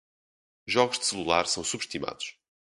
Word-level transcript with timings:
Jogos 0.65 0.97
de 0.97 1.03
celular 1.05 1.45
são 1.45 1.63
subestimados 1.63 2.35